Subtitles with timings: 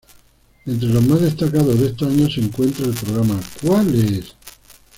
[0.65, 4.35] Entre lo más destacado de estos años, se encuentra el programa "¿Cuál es?